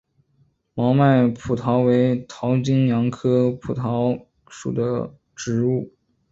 [0.73, 5.93] 毛脉蒲桃为桃金娘科蒲桃属的植物。